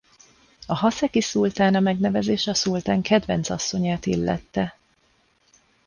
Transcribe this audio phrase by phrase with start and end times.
[0.67, 4.77] A Haszeki szultána megnevezés a szultán kedvenc asszonyát illette.